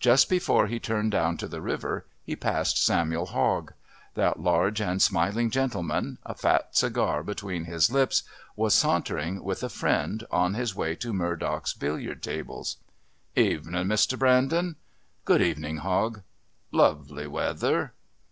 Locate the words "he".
0.66-0.80, 2.24-2.34